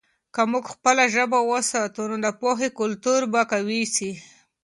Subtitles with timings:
[0.33, 4.11] که موږ خپله ژبه وساتو، نو د پوهې کلتور به قوي سي.